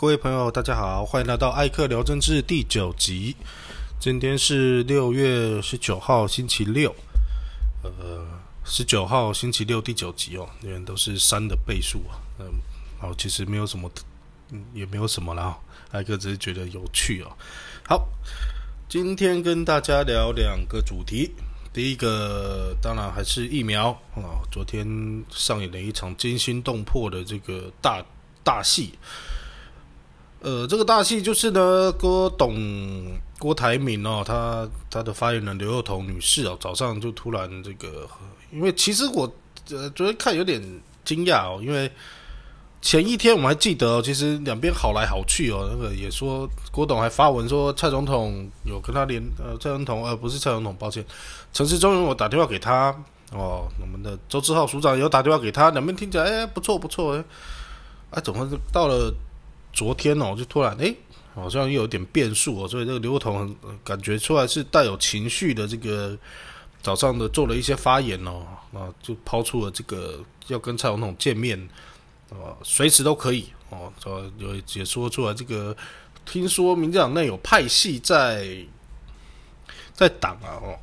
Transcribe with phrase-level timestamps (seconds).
[0.00, 3.34] 各位朋友，大家好，欢迎来到艾克聊政治第九集。
[3.98, 6.94] 今天是六月十九号，星期六。
[7.82, 8.24] 呃，
[8.64, 12.14] 十九号星期六第九集哦，因为都是三的倍数啊。
[12.38, 12.46] 嗯，
[13.00, 13.90] 好，其实没有什么，
[14.52, 15.58] 嗯，也没有什么啦。
[15.90, 17.36] 艾克只是觉得有趣哦。
[17.84, 18.08] 好，
[18.88, 21.32] 今天跟大家聊两个主题。
[21.72, 24.46] 第一个当然还是疫苗啊。
[24.52, 24.86] 昨天
[25.28, 28.00] 上演了一场惊心动魄的这个大
[28.44, 28.96] 大戏。
[30.40, 32.54] 呃，这个大戏就是呢，郭董
[33.40, 38.08] 郭台铭哦，他他的发言人刘幼彤女士哦，早上就突然这个，
[38.52, 39.28] 因为其实我
[39.70, 40.62] 呃昨天看有点
[41.04, 41.90] 惊讶哦，因为
[42.80, 51.04] 前一天我们还记得，其实两边好来好去哦，那个也说郭董还发文说蔡总统有跟他联呃蔡总统呃不是蔡总统，抱歉，
[51.52, 52.94] 陈世忠我打电话给他
[53.32, 57.24] 哦，我们的周志浩署长有打电话给他，两边听起来哎不错不错哎，
[58.10, 59.12] 啊怎么到了？
[59.78, 60.92] 昨天哦，就突然哎，
[61.36, 66.18] 好像又有点变数哦，所以这个刘同感觉出来是带有情绪的，这个
[66.82, 71.56] 早上的做了一些发言哦，啊，就抛出了这个要跟蔡总统见面，
[72.30, 73.92] 啊，随时都可以哦，
[74.38, 75.76] 有也说出来这个，
[76.26, 78.48] 听说民进党内有派系在
[79.94, 80.74] 在党啊哦，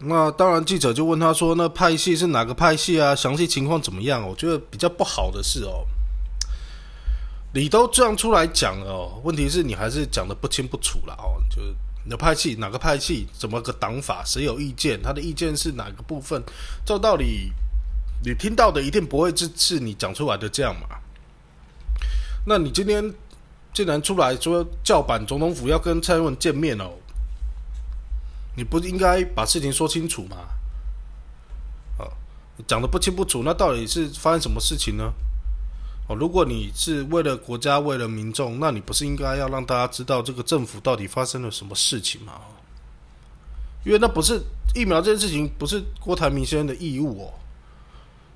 [0.00, 3.14] 那当然记者就问他说，那派系是哪个派系啊？
[3.14, 4.28] 详细情况怎么样？
[4.28, 5.86] 我觉得比较不好的是哦。
[7.54, 16.42] 你都这样出来讲了哦，问题是你还是讲的不清不楚了哦，就是你的派系哪个派系，怎么个党法，谁有意见，他的意见是哪个部分？
[16.84, 17.52] 照道理，
[18.24, 20.98] 你听到的一定不会是是你讲出来的这样嘛？
[22.44, 23.14] 那你今天
[23.72, 26.90] 竟然出来说叫板总统府要跟蔡英文见面哦，
[28.56, 30.36] 你不应该把事情说清楚吗？
[31.98, 32.10] 啊，
[32.66, 35.12] 讲的不清不楚，那到底是发生什么事情呢？
[36.06, 42.34] 哦，如果你是为了国家、为了民众，那你不是应该要让大家知道这个政府到底发生了什么事情吗？
[43.84, 44.40] 因为那不是
[44.74, 47.32] 疫苗这件事情，不是郭台铭先生的义务哦，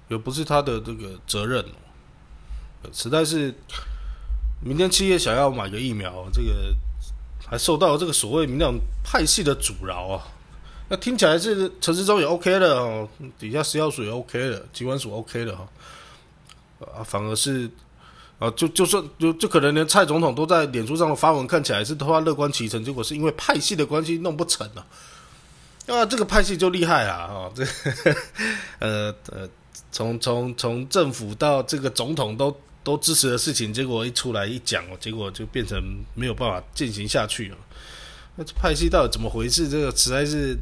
[0.09, 3.55] 也不是他的这个责任哦，实在是
[4.63, 6.75] 明天企业想要买个疫苗，这个
[7.47, 8.75] 还受到这个所谓民党
[9.05, 10.27] 派系的阻挠啊。
[10.89, 13.07] 那听起来是陈时中也 OK 的哦，
[13.39, 15.69] 底下食药署也 OK 的，机关署 OK 的哈。
[16.81, 17.71] 啊，反而是
[18.39, 24.87] 啊，就就算就就可能连蔡总统都在脸书上的发文看起来是他乐观其成，结果是因为派系的关系弄不成了。
[25.87, 27.27] 啊，这个派系就厉害啊！
[27.31, 27.65] 哦，这
[28.79, 29.49] 呃呃，
[29.91, 35.83] 从从从政府到这个总统都都支持的事情，结果一出来一讲哦，结果就变成
[36.15, 37.57] 没有办法进行下去了。
[38.37, 39.67] 那这派系到底怎么回事？
[39.67, 40.55] 这个实在是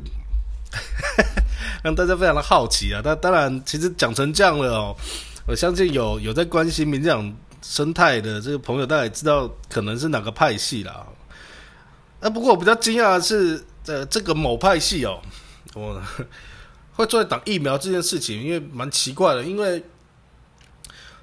[1.82, 3.02] 让大家非常的好奇啊！
[3.04, 4.96] 但当然，其实讲成这样了哦。
[5.46, 11.06] 我相信有有在关心民进党生态的这个朋友，大概知道可能是哪个派系啦。
[12.20, 15.20] 啊，不过我比较惊讶的是，呃，这个某派系哦，
[15.74, 16.02] 我
[16.94, 19.44] 会做在挡疫苗这件事情，因为蛮奇怪的。
[19.44, 19.84] 因为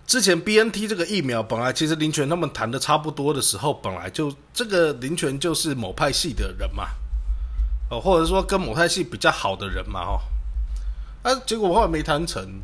[0.07, 6.87] 之前 B N T 这个疫苗本来其实林权他们谈的差不多的时候，本来就这个林权就是某派系的人嘛，
[7.89, 10.21] 哦，或者说跟某派系比较好的人嘛，哦，
[11.23, 12.61] 啊，结果后来没谈成。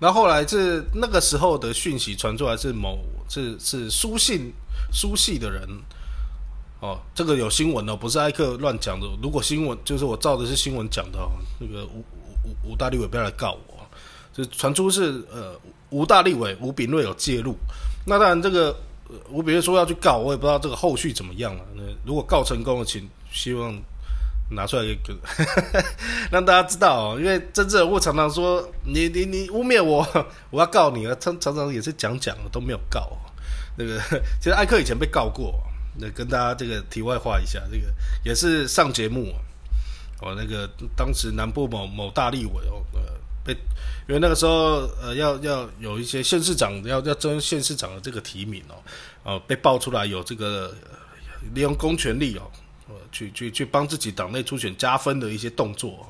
[0.00, 4.52] 然后来是那个时候的讯息传出来是某是是书信
[4.92, 5.66] 书系的人
[6.80, 9.06] 哦，这个有新闻哦，不是艾克乱讲的。
[9.22, 12.04] 如果新闻就是我照的是新闻讲的哦，那个吴
[12.44, 13.86] 吴吴大立伟不要来告我，
[14.32, 15.58] 就传出是呃
[15.90, 17.56] 吴大立伟吴炳瑞有介入。
[18.04, 18.76] 那当然这个
[19.30, 21.64] 吴炳瑞说要去告，我也不知道这个后续怎么样了。
[21.74, 23.80] 那如果告成功了，请希望。
[24.54, 25.14] 拿出来给
[26.30, 30.06] 让大家知道哦，因为真正我常常说你你你污蔑我，
[30.50, 31.16] 我要告你啊！
[31.20, 33.10] 常常常也是讲讲都没有告。
[33.76, 34.00] 那个
[34.40, 35.54] 其实艾克以前被告过，
[35.98, 37.86] 那跟大家这个题外话一下，这个
[38.24, 39.34] 也是上节目
[40.20, 40.34] 哦。
[40.36, 43.00] 那个当时南部某某大立委哦，呃，
[43.44, 43.52] 被
[44.06, 48.74] 因为那个时候呃要要有一些县市长要要争县市长的这个提名哦，
[49.24, 50.74] 哦被爆出来有这个
[51.52, 52.50] 利用公权力哦。
[52.88, 56.06] 呃，去去去帮自己党内初选加分的一些动作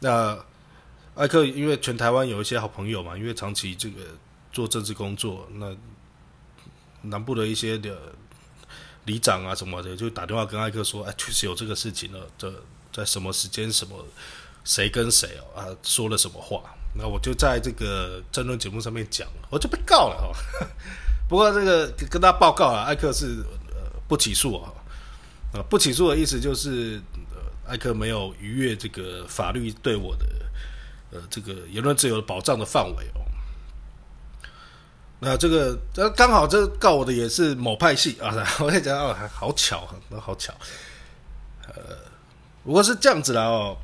[0.00, 0.36] 那
[1.14, 4.02] 艾克因为全台湾有一些好朋友嘛，因为长期这个
[4.50, 5.76] 做政治工作，那
[7.02, 7.96] 南部的一些的
[9.04, 12.26] 里长啊什么的，就打电话跟艾克说，哎，确实有这个事情了。
[12.38, 12.50] 这
[12.92, 14.04] 在什么时间、什么
[14.64, 16.62] 谁跟谁哦啊说了什么话？
[16.94, 20.68] 那我就在这个争论节目上面讲，我就被告了哈。
[21.28, 23.44] 不过这个跟大家报告啊，艾克是
[24.08, 24.72] 不起诉啊。
[25.52, 27.00] 啊，不起诉的意思就是，
[27.34, 30.26] 呃，艾克没有逾越这个法律对我的，
[31.10, 33.20] 呃，这个言论自由的保障的范围哦。
[35.18, 40.54] 那这个这刚好这告我的也是某派系啊， 我跟你讲哦，好巧，那好巧。
[41.66, 41.74] 呃，
[42.64, 43.76] 不过是这样子啦哦，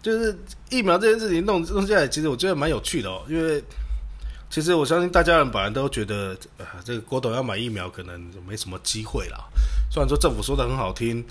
[0.00, 0.38] 就是
[0.70, 3.62] 疫苗这件事情弄弄下来，其实我觉得蛮有趣的哦，因为
[4.48, 9.44] 其实我相信大家人本来都觉得啊，这个郭董要买疫苗可能就没什么机会啦。
[9.90, 11.24] 虽然说政府说的很好听，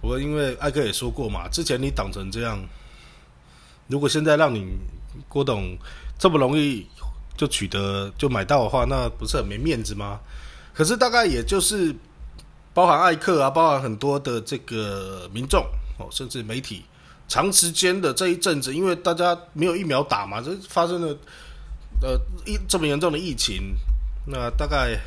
[0.00, 2.58] 不过因为艾克也说过嘛，之前你挡成这样，
[3.86, 4.66] 如果现在让你
[5.28, 5.76] 郭董
[6.18, 6.86] 这么容易。
[7.38, 10.18] 就取得就买到的话，那不是很没面子吗？
[10.74, 11.94] 可是大概也就是
[12.74, 15.64] 包含艾克啊，包含很多的这个民众
[15.98, 16.84] 哦，甚至媒体，
[17.28, 21.16] 长时间的这一阵子，因为大家没有疫苗打嘛，这发生了
[22.02, 23.72] 呃疫这么严重的疫情，
[24.26, 24.98] 那大概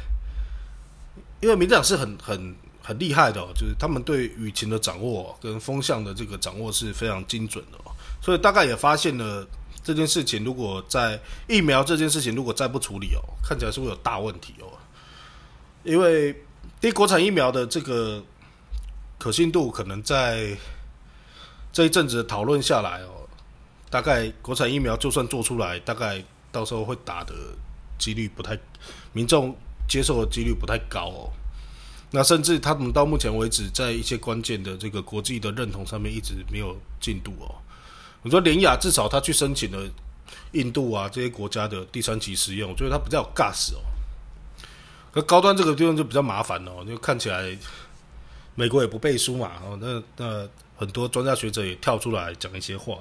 [1.42, 7.92] 因为民进党是很很很厉害的，就是他们对雨情的掌握跟风向的这个掌握是非常精准的哦，
[8.22, 9.48] 所以大概也发现了。
[9.84, 14.78] 这件事情如果在疫苗这件事情如果再不处理哦，看起来是会有大问题哦。
[15.84, 16.40] 因为
[16.80, 18.24] 第国产疫苗的这个
[19.18, 20.56] 可信度，可能在
[21.74, 23.28] 这一阵子讨论下来哦，
[23.90, 27.34] 大概国产疫苗就算做出来，大概到时候会打的
[27.98, 28.56] 几率不太，
[29.14, 29.56] 民众
[29.90, 31.34] 接受的几率不太高哦。
[32.12, 37.56] 那甚至他们到目前为止，在一些关键的这个国际的认同上面，一直没有进度哦。
[38.22, 39.90] 我说联雅至少他去申请了
[40.52, 43.80] 印度啊这些国家的第三期实验，我觉得他比较有 gas 哦。
[45.12, 47.58] 可高端这个地方就比较麻烦哦，就看起来
[48.56, 52.98] 美国也不背书嘛，哦，那那很多专家学者也跳出来讲一些话，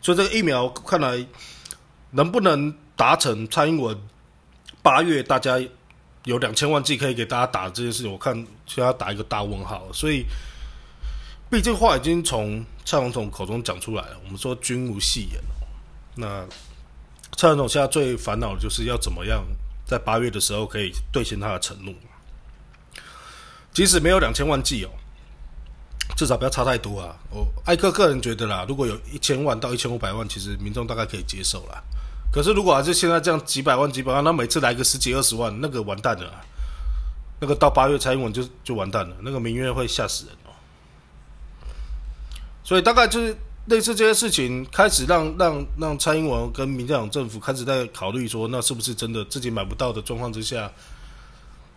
[0.00, 1.24] 所以这个疫苗看来
[2.10, 3.96] 能不能达成蔡英文
[4.82, 5.58] 八月大家
[6.28, 10.24] 有两千万剂可以给大家打这件事情，我看需要打一个大问号，所以。
[11.50, 15.42] 毕竟话已经从蔡总统口中讲出来了，我们说君无戏言
[16.14, 16.44] 那
[17.38, 19.42] 蔡总统现在最烦恼的就是要怎么样
[19.86, 21.94] 在八月的时候可以兑现他的承诺。
[23.72, 24.90] 即使没有两千万剂哦，
[26.18, 27.16] 至少不要差太多啊。
[27.30, 31.82] 我艾克个人觉得啦，如果有一千万到一千五百万，其实民众大概可以接受啦。
[32.30, 36.30] 可是如果还是现在这样几百万几百万，那每次来个十几二十万，那个完蛋了。
[37.40, 40.50] 那个到八月蔡英文就就完蛋了，那个民怨会吓死人哦。
[42.64, 43.36] 所以大概就是
[43.66, 50.68] 类似这些事情，开始让让让蔡英文跟民进党政府开始在考虑说，那是不是真的自己买不到的状况之下，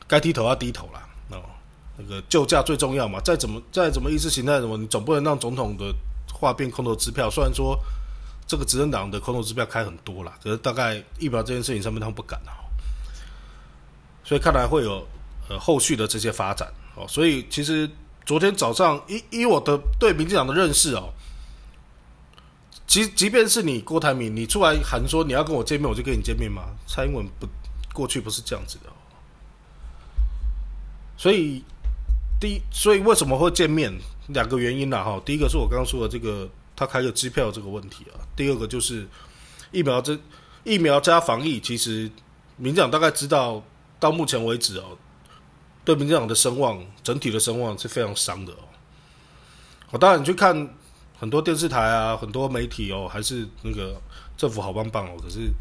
[0.08, 1.44] 该低头要低头了哦。
[1.98, 5.94] 那个救驾最重要嘛，再怎么再怎么意识形态什么，你总不能让总统的
[6.34, 7.30] 话变空头支票。
[7.30, 7.78] 虽然说
[8.52, 12.52] 这个执政党的空头支票开很多了，可是大概疫苗这件事情上面他们不敢啊。
[14.24, 15.08] 所以看来会有
[15.50, 17.08] 呃后续的这些发展哦。
[17.08, 17.90] 所以其实。
[18.24, 21.12] 昨天早上，以以我的对民进党的认识哦，
[22.86, 26.62] 即即便是你郭台铭，你出来喊说你要跟我见面，我就跟你见面吗？
[26.88, 27.48] 蔡英文不
[27.92, 28.92] 过去不是这样子的，
[31.18, 31.64] 所以
[32.40, 33.92] 第一所以为什么会见面？
[34.28, 35.20] 两个原因啦哈。
[35.26, 36.48] 第一个是我刚刚说的这个
[36.82, 39.08] 他开个机票这个问题啊，第二个就是
[39.72, 40.18] 疫苗这
[40.64, 42.10] 疫苗加防疫，其实
[42.58, 43.64] 民进党大概知道
[44.00, 44.98] 到目前为止哦。
[45.86, 48.66] 对民进党的声望，整体的声望是非常伤的哦。
[49.92, 50.76] 我当然你去看
[51.20, 54.02] 很多电视台啊，很多媒体哦，还是那个
[54.36, 55.12] 政府好棒棒哦。
[55.22, 55.52] 可是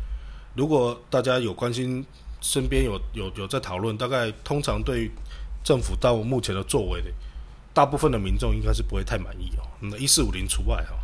[0.57, 2.03] 如果大家有关心，
[2.41, 5.11] 身边有有有在讨论，大概通常对
[5.63, 7.03] 政府到目前的作为，
[7.75, 9.69] 大部分的民众应该是不会太满意哦。
[9.81, 10.97] 那一四五零除外哈。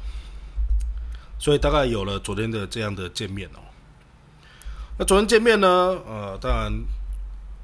[1.38, 3.61] 所以大概有了昨天的这样的见面哦。
[4.99, 5.69] 那昨天见面呢，
[6.07, 6.73] 呃，当然。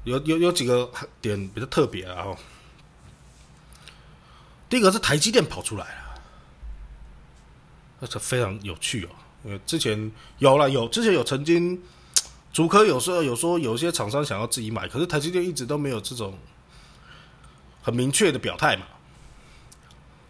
[0.05, 2.25] 有有有几个点比较特别啊！
[2.25, 2.37] 哦，
[4.67, 6.21] 第一个是台积电跑出来了，
[8.01, 9.09] 那是非常有趣哦。
[9.45, 11.81] 因为之前有了有之前有曾经，
[12.51, 16.37] 主科有时候有说有些厂商想要自己买，可是台积电一直都没有这种
[17.81, 18.85] 很明确的表态嘛。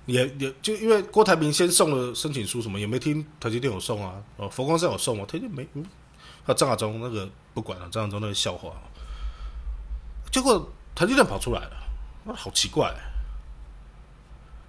[0.06, 4.22] 也也就因为郭台铭先送了申请书，什么也没听台积电有送啊。
[4.38, 5.26] 哦，佛光山有送吗？
[5.26, 5.68] 台积没。
[6.46, 8.74] 那张亚中那个不管了，张亚中那个笑话。
[10.32, 11.72] 结果台积电跑出来了，
[12.26, 12.94] 那好奇怪。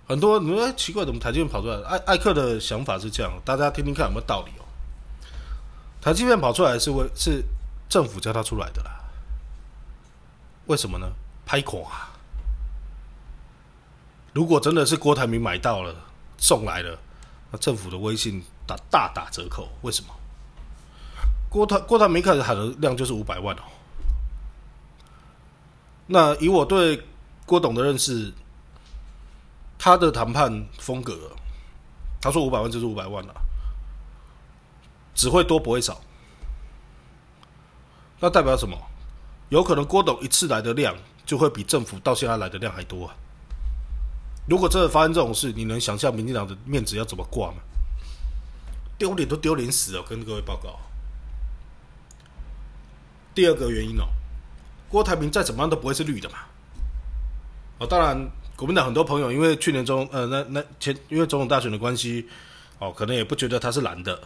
[0.07, 1.83] 很多你说奇怪，怎么台积电跑出来？
[1.83, 4.64] 艾艾克的想法是这样，大家听听看有没有道理哦。
[6.00, 7.43] 台积电跑出来是为是
[7.88, 9.00] 政府叫他出来的啦。
[10.67, 11.11] 为什么呢？
[11.45, 12.09] 拍垮。
[14.35, 15.95] 如果真的是郭台铭买到了
[16.37, 16.99] 送来了，
[17.53, 19.69] 那政府的威信打大打折扣。
[19.83, 20.12] 为什么？
[21.49, 23.62] 郭台郭台铭开始喊的量就是五百万哦。
[26.09, 27.00] 那以我对
[27.47, 28.33] 郭董的认识，
[29.79, 31.31] 他的谈判风格，
[32.21, 33.35] 他说五百万就是五百万了，
[35.14, 36.00] 只会多不会少。
[38.19, 38.76] 那代表什么？
[39.50, 43.14] 有可能郭董一次来的量就会比政府到现在来的量还多啊！
[44.47, 47.59] 如果真的发生这种事，你能想象民进党的面子要怎么挂吗？
[48.97, 50.03] 丢脸都丢脸死了！
[50.03, 50.79] 跟各位报告。
[53.35, 54.05] 第二个原因哦，
[54.89, 56.37] 郭台铭再怎么样都不会是绿的嘛。
[57.79, 62.29] 哦，当然，国民党很多朋友因为去年中呃那那前因为总统大选的关系，
[62.79, 64.21] 哦，可能也不觉得他是蓝的。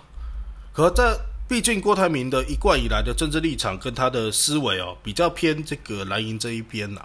[0.73, 7.01] 可这毕竟郭台铭的一贯以来的政治立场跟他的思维哦，比较偏这个蓝营这一边呐。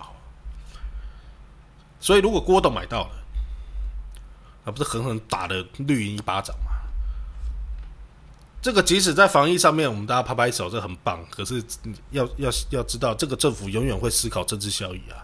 [2.04, 3.12] 所以如果郭董买到了，
[4.66, 6.72] 那不是狠狠打了绿营一巴掌吗？
[8.62, 11.26] 这个即使在防疫上面，我们大家拍拍手，这很棒。
[11.32, 11.64] 可是
[12.12, 15.24] 要要要知道，这个政府永远会思考政治效益啊。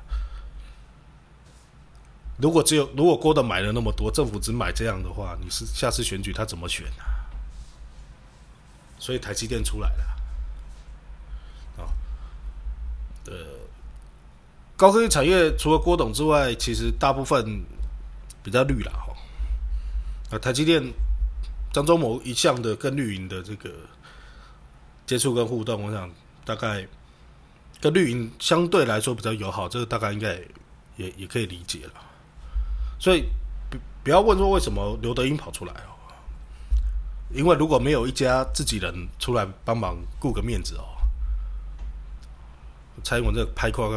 [2.37, 7.27] 如果只有如果郭的买了那么多，政府只买这样的话，你是下次选举他怎么选啊？
[8.97, 11.91] 所以台积电出来了啊。
[13.25, 13.33] 呃，
[14.79, 17.61] 高科技产业除了郭董之外，其实大部分
[18.41, 19.13] 比较绿了哈。
[20.31, 20.81] 啊，台积电。
[21.71, 23.69] 张忠谋一向的跟绿营的这个
[25.05, 26.09] 接触跟互动，我想
[26.43, 26.87] 大概
[27.79, 30.33] 跟绿营相对来说比较友好，这个大概应该
[30.95, 31.91] 也也可以理解了。
[32.99, 33.25] 所以
[33.69, 35.93] 不不要问说为什么刘德英跑出来哦，
[37.31, 40.85] 因为如果没有一家自己人出来帮忙顾个面子哦，
[43.03, 43.87] 蔡英文这拍夸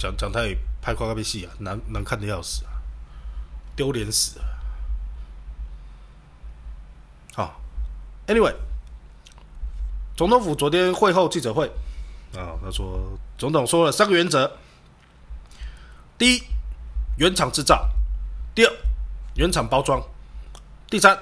[0.00, 2.80] 讲讲太拍夸个被戏啊，难难看的要死啊，
[3.76, 4.46] 丢脸死啊。
[7.34, 7.60] 好
[8.26, 8.54] ，Anyway，
[10.16, 11.70] 总统府昨天会后记者会
[12.34, 14.50] 啊，他说总统说了三个原则：
[16.16, 16.42] 第一，
[17.18, 17.90] 原厂制造；
[18.54, 18.72] 第二，
[19.34, 20.00] 原厂包装；
[20.88, 21.18] 第三，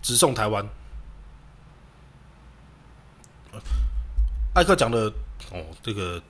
[0.00, 0.64] 直送台湾。
[4.54, 5.12] 艾克讲的
[5.50, 6.22] 哦，这个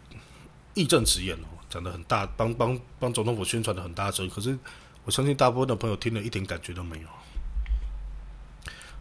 [0.73, 4.59] 义正辞严哦，讲的很大，帮帮帮总统府宣传的很大声，可是
[5.05, 7.09] 我相信大部分的朋友听了一点感觉都没有。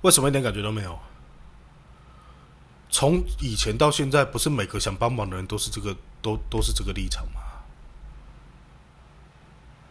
[0.03, 0.97] 为什么一点感觉都没有？
[2.89, 7.41] 从以前到现在，不是每个想帮忙的人都是这个，都都是这个立场吗？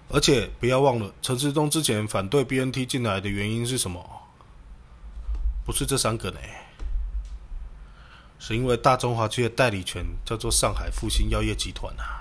[0.09, 4.03] 而且不要忘了，陈世忠之前反对 BNT 进来的原因是什么？
[5.67, 6.39] 不是这三个呢，
[8.39, 12.20] 是因为大中华区的代理权叫做上海复兴药业集团啊。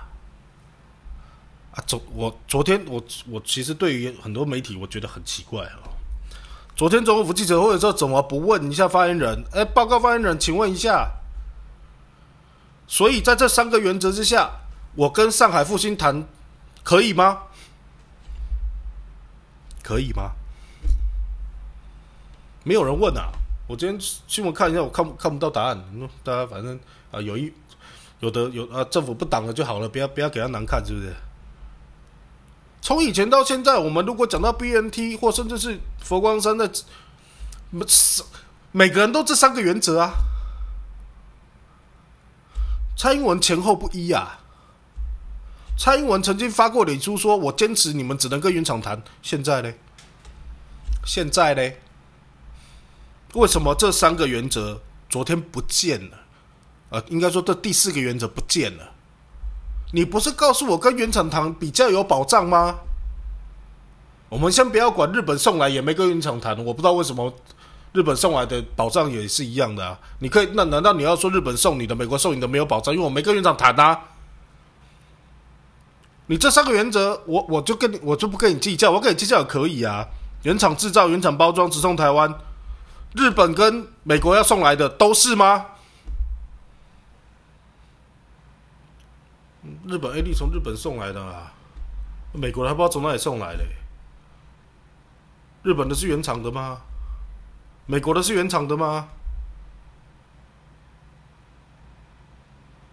[1.72, 5.90] 啊，昨我昨天我我其实对于很多媒体，我觉得很奇怪哦。
[6.74, 9.44] 昨天总统府记者会的时候，怎么不问一下发言人？
[9.52, 11.10] 哎，报告发言人，请问一下。
[12.88, 14.50] 所以在这三个原则之下，
[14.96, 16.26] 我跟上海复兴谈
[16.82, 17.42] 可以吗？
[19.82, 20.32] 可以吗？
[22.64, 23.30] 没有人问啊！
[23.68, 23.96] 我今天
[24.26, 25.80] 新闻看一下，我看看不到答案。
[26.24, 26.78] 大家反正
[27.12, 27.52] 啊，有一
[28.18, 31.14] 有的有啊，政府不挡了就好了，不要不要给他难看，是不是？
[32.82, 36.70] 从以前到现在，我们如果讲到 BNT 或甚至是佛光山的，
[38.72, 40.12] 每个人都这三个原则啊。
[42.96, 44.40] 蔡英文前后不一啊。
[45.78, 49.72] 蔡英文曾经发过脸书说：“我坚持你们只能跟原厂谈。”现在呢？
[51.06, 51.72] 现在呢？
[53.34, 56.18] 为什么这三个原则昨天不见了？
[56.90, 58.92] 呃，应该说这第四个原则不见了。
[59.92, 62.80] 你不是告诉我跟原厂谈比较有保障吗？
[64.28, 67.32] 我们先不要管日本送来也没跟原厂谈，我不知道为什么
[67.92, 69.98] 日本送来的保障也是一样的？
[70.20, 72.94] 你可以那难道你要说日本送你的、美国送你的没有保障？
[72.94, 73.98] 因为我没跟原厂谈啊。
[76.26, 80.06] 你这三个原则，我我就跟你我就不跟你计较，我跟你计较也可以啊。
[80.44, 82.32] 原厂制造、原厂包装、直送台湾，
[83.16, 85.66] 日本跟美国要送来的都是吗？
[89.90, 91.52] 日本 A D 从日本送来的啊，
[92.32, 93.64] 美国还不知道从哪里送来的。
[95.64, 96.82] 日本的是原厂的吗？
[97.86, 99.08] 美国的是原厂的吗？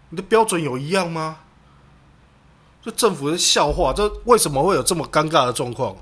[0.10, 1.38] 你的标准有一样吗？
[2.82, 6.01] 这政府的笑话，这为什么会有这么尴尬的状况哦？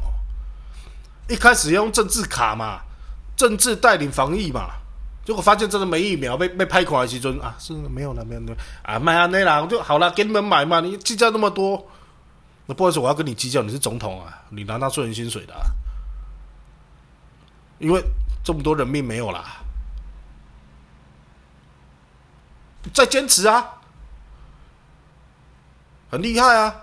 [1.28, 2.84] 一开始要用政治卡嘛，
[3.36, 4.76] 政治带领防疫嘛。
[5.26, 11.90] 结果发现真的没疫苗，被被拍垮的时阵啊，是没有了，没有了啊，买啊那啦，就好了，给你们买嘛，你计较那么多，
[12.68, 15.56] 那不好意思，我要跟你计较，你是总统啊，你拿纳税人薪水的，
[17.80, 18.04] 因为
[18.44, 19.64] 这么多人命没有啦，
[22.94, 23.82] 再坚持啊，
[26.12, 26.76] 很厉害啊，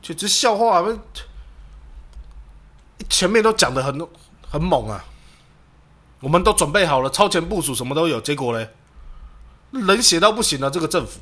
[0.00, 0.82] 简直笑话，
[3.10, 4.08] 前面都讲的很
[4.50, 5.04] 很猛啊。
[6.24, 8.18] 我们都准备好了，超前部署，什么都有。
[8.18, 8.66] 结果呢？
[9.72, 11.20] 冷血到不行了，这个政府。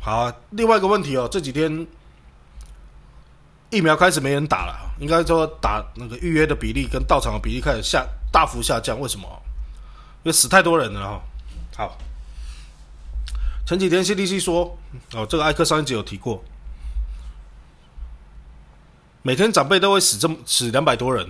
[0.00, 1.86] 好，另外一个问题哦，这几天
[3.68, 9.28] 疫苗开始没人打了，应该说打那个预约的比例跟到场的比例开始下大幅下降，为什么？
[10.22, 11.20] 因为死太多人了哈。
[11.76, 11.98] 好，
[13.66, 14.78] 前几天 CDC 说，
[15.12, 16.42] 哦，这个艾克上一集有提过，
[19.20, 21.28] 每天长辈都会死这么死两百多人，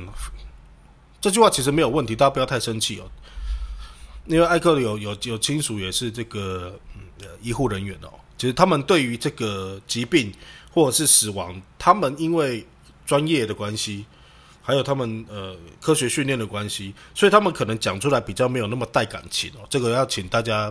[1.24, 3.10] 这句话其实没有问题，大家不要太生气哦。
[4.26, 6.78] 因为艾克有有有亲属也是这个
[7.40, 8.12] 医护人员哦。
[8.36, 10.30] 其实他们对于这个疾病
[10.70, 12.66] 或者是死亡，他们因为
[13.06, 14.04] 专业的关系，
[14.60, 19.66] 还有他们呃科学训练的关系，所以他们可能讲出来比较没有那么带感情哦。
[19.70, 20.70] 这个要请大家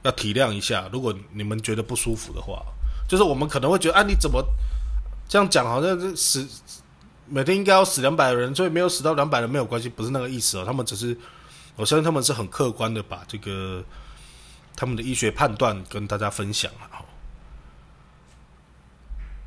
[0.00, 0.88] 要体谅一下。
[0.90, 2.62] 如果你们觉得不舒服的话，
[3.06, 4.42] 就是我们可能会觉得，啊，你怎么
[5.28, 5.66] 这样讲？
[5.66, 6.48] 好像是死
[7.32, 10.64] 每天应该要死两百人，所以没有死到两百人没有关系，不是那个意思哦。
[10.64, 11.18] 他们只是，
[11.76, 13.82] 我相信他们是很客观的把这个。
[14.74, 17.04] 他们的医学判断跟大家分享啊，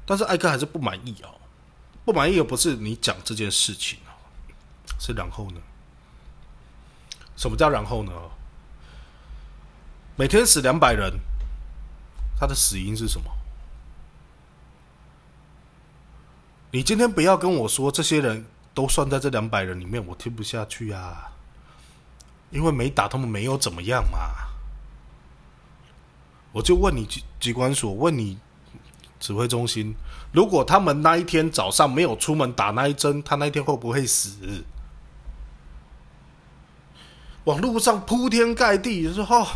[0.06, 1.34] 但是艾克还是不满意哦，
[2.06, 4.14] 不满意又不是你讲这件事情哦，
[5.00, 5.60] 是然后呢？
[7.36, 8.12] 什么叫然后呢？
[10.16, 11.12] 每天死两百人，
[12.40, 13.35] 他的死因是什么？
[16.72, 21.32] 你今天不要跟我说这些人都算在这两百人里面，我听不下去啊，
[22.50, 24.18] 因为没打他们没有怎么样嘛。
[26.52, 28.38] 我就问你机机关所，问你
[29.20, 29.96] 指挥中心，
[30.32, 34.64] 如果他们那一天早上没有出门打那一针，他那一天会不会死？
[37.46, 39.48] 网络上铺天盖地说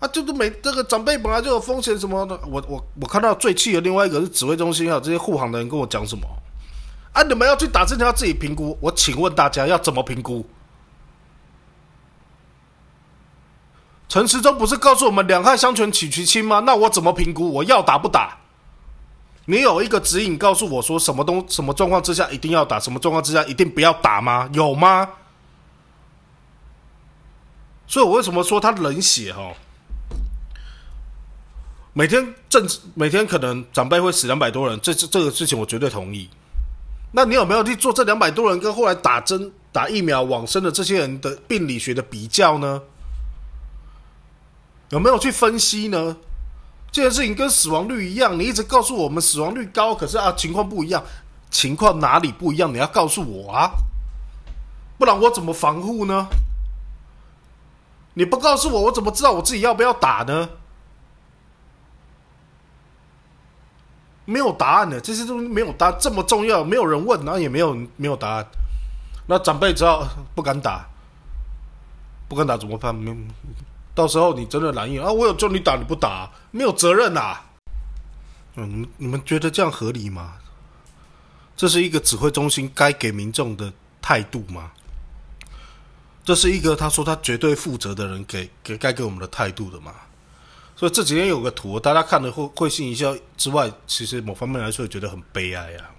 [0.00, 2.38] 啊，就是每这个长辈本来就有风险什么的。
[2.46, 6.26] 我我我看到最气的另外一个是指挥中心啊，这些护航的人跟我讲什么
[7.12, 7.22] 啊？
[7.22, 8.76] 你们要去打针，要自己评估。
[8.80, 10.46] 我请问大家要怎么评估？
[14.08, 16.60] 陈时中不是告诉我们两害相权取其轻吗？
[16.60, 18.38] 那我怎么评估我要打不打？
[19.44, 24.48] 你有一个指引告诉我说什么东什么状况之下一定要打，什么状况之下一定不要打吗？
[24.54, 25.08] 有吗？
[27.86, 29.52] 所以我为什么说他冷血哈？
[31.92, 36.28] 每天正每天可能长辈会死两百多人，这这这个事情我绝对同意。
[37.12, 42.82] 那你有没有去做这两百多人跟后来打针打疫苗往生的这些人的病理学的比较呢？
[44.90, 46.16] 有没有去分析呢？
[46.92, 51.02] 这件事情跟死亡率一样，你一直告诉我们死亡率高，可是啊情况不一样，
[51.50, 52.72] 情况哪里不一样？
[52.72, 53.70] 你要告诉我啊，
[54.96, 56.28] 不然我怎么防护呢？
[58.14, 60.48] 你不告诉我，我怎么知道我自己要不要打呢？
[64.30, 68.46] 没有答案的，这些东西没有答，这么重要，没有人问，然后也没有没有答案，
[69.26, 70.86] 那长辈只好不敢打，
[72.28, 72.94] 不敢打怎么办？
[72.94, 73.16] 没。
[73.92, 75.10] 到时候你真的难应啊！
[75.10, 77.36] 我有叫你打你不打，没有责任呐。
[78.54, 80.34] 嗯，你们觉得这样合理吗？
[81.56, 84.70] 这是一个指挥中心该给民众的态度吗？
[86.24, 89.92] 这是一个他说他绝对负责的人给给该给我们的态度的吗？
[90.76, 95.90] 所以这几天有个图，大家看了会会心一笑之外，其实某方面来说觉得很悲哀啊。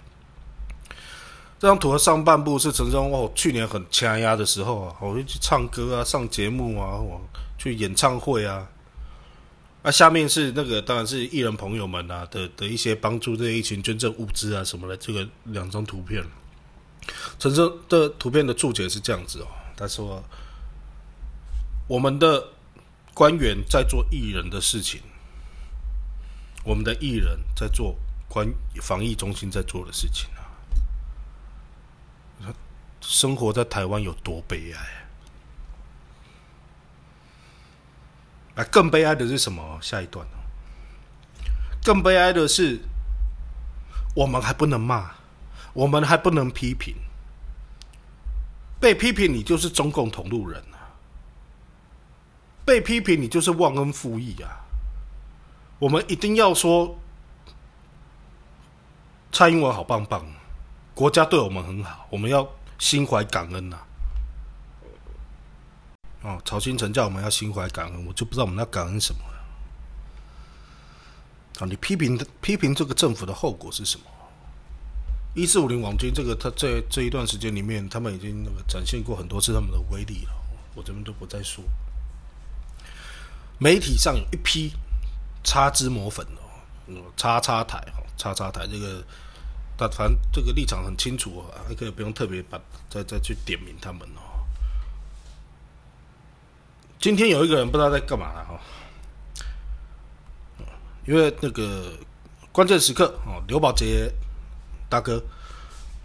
[1.60, 7.21] 这张图的上半部是陈忠哦，去年很掐压的时候啊，我会去唱歌啊，上节目啊，我。
[7.62, 8.67] 去演唱会啊，
[9.84, 16.25] 那下面是那个当然是艺人朋友们啊的的一些帮助这一群捐赠物资啊什么的，这个两张图片，
[17.38, 20.23] 陈生的图片的注解是这样子哦，他说
[21.88, 22.43] 我们的
[23.13, 25.02] 官员在做艺人的事情，
[26.63, 27.95] 我们的艺人在做
[28.28, 30.47] 关防疫中心在做的事情啊，
[33.02, 34.80] 生活在台湾有多悲哀。
[38.56, 39.80] 啊，更悲哀的是什么？
[39.82, 40.38] 下一段哦，
[41.84, 42.80] 更悲哀的是，
[44.15, 45.12] 我们还不能骂，
[45.74, 46.95] 我们还不能批评，
[48.80, 50.62] 被批评你就是中共同路人，
[52.65, 54.62] 被批评你就是忘恩负义啊。
[55.80, 56.97] 我们一定要说，
[59.32, 60.26] 蔡英文好棒棒，
[60.93, 62.47] 国家对我们很好，我们要
[62.78, 63.80] 心怀感恩呐。
[66.21, 69.39] 哦，曹新成叫我们要心怀感恩，我就不知道我们要感恩什么了。
[71.60, 74.06] 啊，你批评批评这个政府的后果是什么？
[75.34, 80.32] 一四五零网军这个，他在这一段时间里面，他们已经那个展现过很多次他们的威力了，
[80.76, 81.63] 我这边都不再说。
[83.63, 84.74] 媒体上有一批
[85.43, 86.26] 擦脂抹粉
[86.88, 89.04] 哦，叉叉台哈，叉叉台这个，
[89.78, 94.41] 但反正这个立场很清楚啊，可以不用特别把再再去点名他们哦。
[97.00, 98.60] 今天有一个人不知道在干嘛了哈，
[101.06, 101.93] 因为那个
[102.52, 104.12] 关键时刻哦，刘宝杰
[104.89, 105.24] 大哥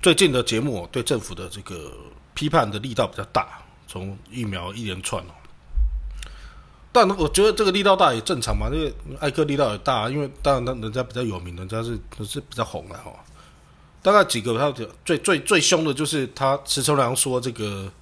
[0.03, 1.91] 最近的节目对政府的这个
[2.35, 5.33] 批判的力道比较大，从疫苗一连串哦，
[6.97, 13.13] 但我觉得这个力道大也正常嘛，因为艾克力道也大，因为当然那人家比较有名，人家是是比较红的哈。
[14.03, 14.73] 大概几个他
[15.05, 17.93] 最最最凶的就是他石崇良说这个。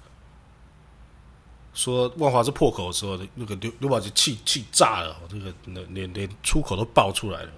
[1.73, 5.53] 说万华是破口的时候，那个刘刘宝杰气气炸了，这个
[5.89, 7.49] 连连出口都爆出来了。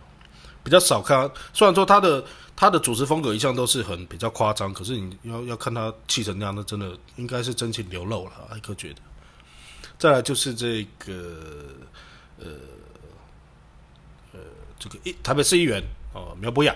[0.63, 8.31] 比较少看，虽然说他的他的主持风格一向都是很比较夸张，可是你要要看他气成那样，那真的应该是真情流露了。
[8.49, 8.95] 艾克觉得。
[9.97, 11.73] 再来就是这个
[12.39, 12.45] 呃
[14.33, 14.39] 呃
[14.77, 15.83] 这个一台北市议员
[16.13, 16.75] 哦苗博雅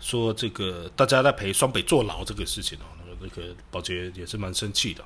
[0.00, 5.04] 说这个大家在陪双北坐牢这个事情哦，那个那个宝杰也是蛮生气的。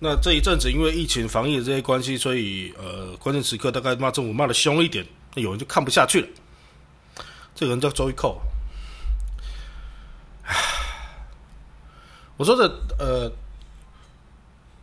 [0.00, 5.04] 那这一阵子因为疫情防疫的这些关系，所以呃，关键时刻大概骂政府骂的凶一点，
[5.34, 6.28] 那有人就看不下去了。
[7.54, 8.40] 这个人叫周一蔻。
[12.36, 13.32] 我说的呃，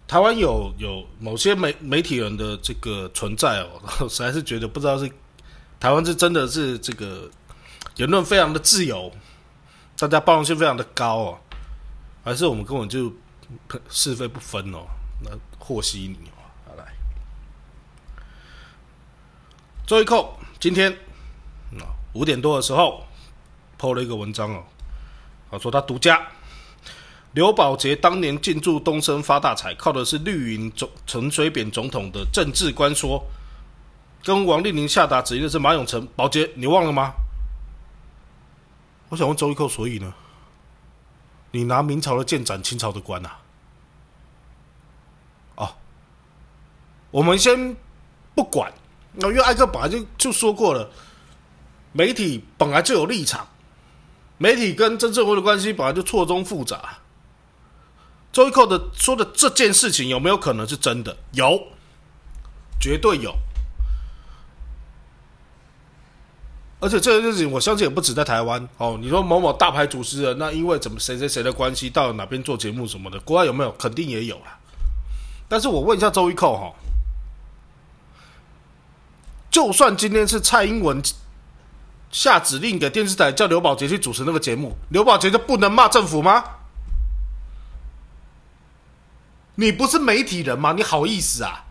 [0.07, 5.11] 台湾有有某些媒媒体人的这个存在哦， 实在是觉得不知道是
[5.79, 7.29] 台湾是真的是这个
[7.95, 9.11] 言论非常的自由，
[9.97, 11.39] 大家包容性非常的高哦，
[12.23, 13.11] 还是我们根本就
[13.89, 14.85] 是非不分哦？
[15.23, 16.93] 那和稀泥哦，好来，
[19.87, 20.91] 周一扣今天
[21.79, 23.03] 啊五点多的时候
[23.79, 24.53] ，PO 了一个文章
[25.49, 26.27] 哦，说他独家
[27.36, 33.21] 刘宝杰当年进驻东升发大财，靠的是绿营总陈水扁总统的政治观说，
[34.24, 37.12] 跟王立宁下达指令的是马永成，宝杰你忘了吗？
[39.10, 40.13] 我想问周一扣，所以呢，
[41.52, 43.30] 你拿明朝的剑斩清朝的官呐？
[47.12, 47.76] 我们先
[48.34, 48.74] 不管，
[49.13, 50.89] 那因为艾克本来就就说过了，
[51.91, 53.45] 媒体本来就有立场，
[54.38, 57.00] 媒体跟真正会的关系本来就错综复杂。
[58.36, 61.15] 周一蔻的说的这件事情有没有可能是真的？
[61.32, 61.58] 有，
[62.82, 63.34] 绝对有。
[66.82, 68.98] 而且这件事情，我相信也不止在台湾哦。
[69.02, 73.71] 你说某某大牌主持人，那因为怎么谁谁谁的关系到哪边做节目什么的，国外有没有？
[73.80, 74.60] 肯定也有啦。
[75.48, 76.74] 但是我问一下周一蔻哈。
[79.50, 81.02] 就算今天是蔡英文
[82.12, 86.43] 下指令给电视台叫刘宝杰去主持那个节目，刘宝杰就不能骂政府吗？
[89.55, 90.73] 你不是媒体人吗？
[90.73, 91.65] 你好意思啊？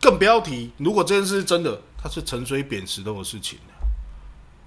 [0.00, 3.58] 更不要提，如果这件事是真的，他是陈水扁石头的事情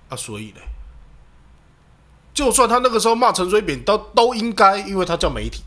[0.09, 0.61] 啊，所以呢，
[2.33, 5.63] 就算他那个时候骂陈水扁，都都应该，因为他叫媒体。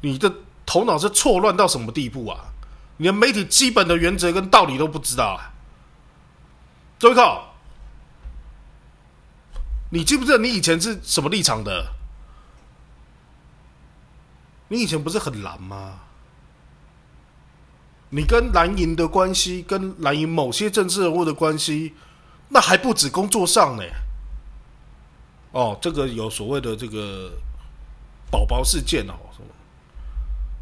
[0.00, 0.32] 你的
[0.66, 2.52] 头脑是错乱到什么地步啊？
[2.98, 5.54] 你连媒体基本的原则跟道理都不知道啊！
[6.98, 7.54] 周一靠，
[9.90, 11.94] 你记不记得你以前是什么立场的？
[14.68, 16.00] 你以前不是很蓝吗？
[18.10, 21.94] 你跟蓝营的关系，跟蓝营某些政治人物的关系，
[22.48, 23.82] 那还不止工作上呢。
[25.52, 27.30] 哦，这个有所谓的这个
[28.30, 29.14] 宝宝事件哦。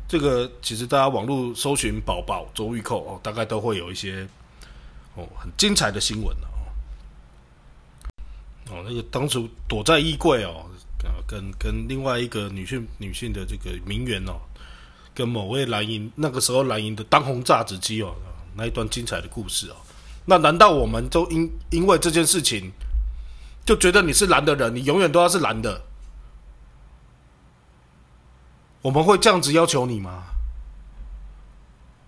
[0.09, 4.25] 这个其实大家网络搜寻“宝宝周玉蔻”哦，大概都会有一些
[5.17, 6.47] 哦很精彩的新闻哦。
[8.71, 10.65] 哦，那个当初躲在衣柜哦，
[11.27, 14.41] 跟跟另外一个女性女性的这个名媛哦，
[15.15, 18.15] 跟某位蓝营那个时候蓝营的当红榨汁机哦，
[18.55, 19.77] 那一段精彩的故事哦。
[20.25, 22.73] 那难道我们都因因为这件事情
[23.65, 25.83] 就觉得你是蓝的人，你永远都要是蓝的？
[28.83, 30.25] 我们会这样子要求你吗？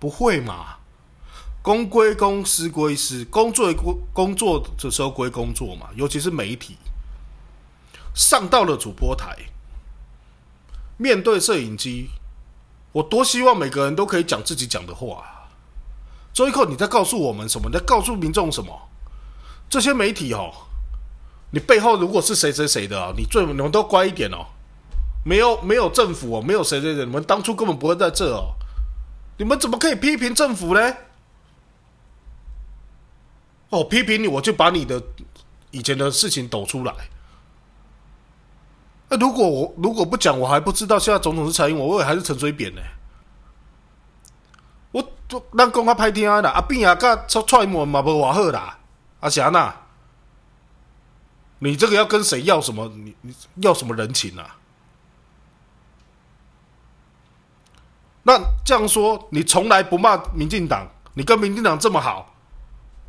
[0.00, 0.76] 不会嘛，
[1.60, 5.88] 公归公，私归私，工作工工作的时候归工作嘛。
[5.96, 6.76] 尤其是媒体
[8.18, 9.36] 上到了主播台，
[10.96, 12.10] 面对摄影机，
[12.90, 15.46] 我多希望每个人都可以讲自己讲的话。
[16.34, 17.70] 周一扣，你在告诉我们什么？
[17.70, 18.88] 在告诉民众什么？
[19.70, 20.52] 这些媒体哦，
[21.52, 24.44] 你背后如果是谁谁谁的，你最你们都乖一点哦。
[25.24, 28.56] 没有没有政府哦，没有谁谁谁，你们当初根本不会在这哦，
[29.36, 30.96] 你们怎么可以批评政府呢？
[33.68, 35.00] 哦，批评你，我就把你的
[35.70, 36.92] 以前的事情抖出来。
[39.08, 42.82] 那如果我如果不讲，我还不知道现在总统是蔡英文，我以为还是陈水扁呢。
[44.90, 45.02] 我
[45.56, 48.78] 咱讲他拍听啦，阿扁啊，甲蔡英文嘛无话好啦，
[49.20, 49.74] 阿霞呐，
[51.58, 52.86] 你这个要跟谁要什么？
[52.88, 54.56] 你你要什么人情啊？
[58.24, 62.34] 那这样说，你从来不骂民进党，你跟民进党这么好，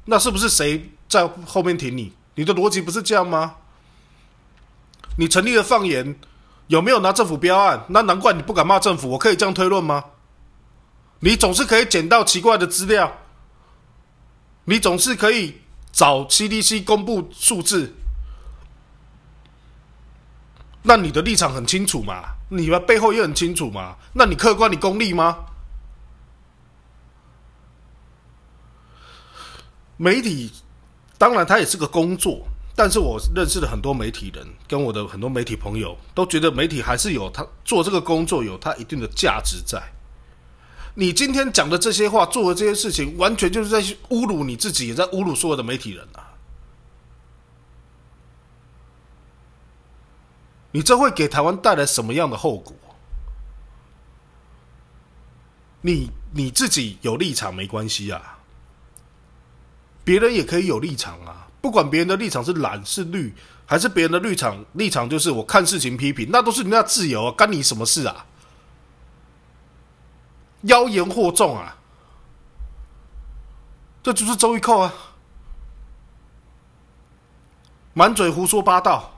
[0.05, 2.13] 那是不是谁在后面挺你？
[2.35, 3.57] 你的逻辑不是这样吗？
[5.19, 6.17] 你成立了放言，
[6.67, 7.83] 有没有拿政府标案？
[7.89, 9.09] 那难怪你不敢骂政府。
[9.09, 10.01] 我可以这样推论吗？
[11.19, 13.11] 你总是可以捡到奇怪的资料，
[14.63, 15.59] 你总是可以
[15.91, 17.93] 找 CDC 公布数字，
[20.83, 22.23] 那你的立场很清楚嘛？
[22.47, 23.97] 你的背后也很清楚嘛？
[24.13, 25.37] 那你客观、你功利吗？
[29.97, 30.49] 媒体
[31.17, 32.47] 当然它也是个工作，
[32.79, 39.83] 但是我认识的很多媒体人，跟我的很多媒体朋友都觉得媒体还是有他做这个工作有他一定的价值在。
[40.95, 46.39] 你今天讲的这些话，做的这些事情，完全就是在侮辱你自己，也在侮辱所有的媒体人啊！
[50.71, 52.73] 你这会给台湾带来什么样的后果？
[55.81, 58.39] 你你自己有立场没关系啊，
[60.05, 61.47] 别人也可以有立场啊。
[61.61, 63.33] 不管别人的立场是蓝是绿，
[63.65, 68.25] 还是别人的立场立场就是我看事情批评，那都是人家自由啊，干你什么事啊？
[70.63, 71.77] 妖言惑众啊，
[74.03, 74.93] 这就是周玉蔻啊，
[77.93, 79.11] 满嘴胡说八道。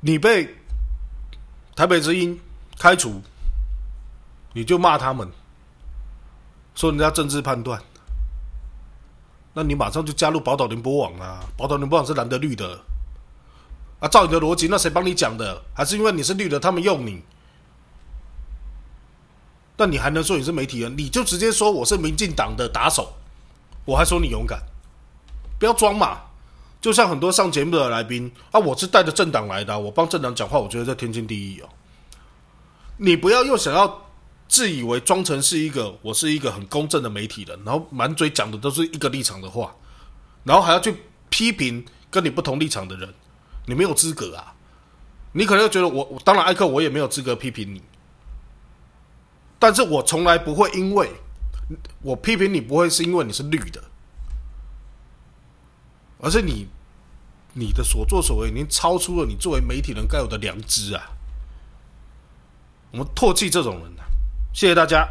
[0.00, 0.56] 你被
[1.74, 2.40] 台北之音
[2.78, 3.20] 开除，
[4.52, 5.28] 你就骂他们，
[6.74, 7.82] 说人家政治判断，
[9.58, 11.42] 那你马上就加入宝岛联播网啊！
[11.56, 12.78] 宝岛联播网是蓝的绿的
[14.00, 14.06] 啊！
[14.06, 15.62] 照你的逻辑，那谁帮你讲的？
[15.72, 17.22] 还是因为你是绿的，他们用你？
[19.78, 20.94] 那你还能说你是媒体人？
[20.94, 23.14] 你就直接说我是民进党的打手，
[23.86, 24.62] 我还说你勇敢，
[25.58, 26.20] 不要装嘛！
[26.78, 31.68] 就像很多上节目的来宾啊，我是带着政党来的，我帮政党讲话，我觉得这天经地义哦。
[32.98, 34.05] 你不要又想要
[34.48, 39.74] 自以为装成是一个我是一个很公正的媒体人，然后满嘴讲的都是一个立场的话，
[40.44, 40.96] 然后还要去
[41.28, 43.12] 批评跟你不同立场的人，
[43.66, 44.54] 你没有资格啊！
[45.32, 47.82] 你可能觉得我，当然艾克我也没有资格批评你，
[49.58, 51.10] 但是我从来不会因为
[52.02, 53.82] 我批评你，不会是因为你是绿的，
[56.20, 56.68] 而是你。
[57.58, 61.16] 你的所作所为已经超出了你作为媒体人该有的良知啊！
[62.90, 64.04] 我们唾弃这种人啊！
[64.56, 65.06] 谢谢大家。